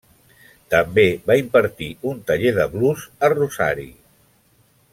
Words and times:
També 0.73 1.03
va 1.27 1.35
impartir 1.41 1.89
un 2.13 2.23
taller 2.31 2.55
de 2.57 2.65
'blues' 2.73 3.05
a 3.29 3.31
Rosario. 3.35 3.95